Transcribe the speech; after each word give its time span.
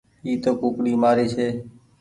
اي 0.25 0.31
تو 0.43 0.51
ڪوڪڙي 0.59 0.93
مآري 1.01 1.25
ڇي۔ 1.35 1.47